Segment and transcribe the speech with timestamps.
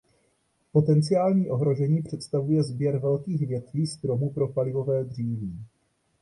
[0.71, 5.65] Potenciální ohrožení představuje sběr velkých větví stromu pro palivové dříví.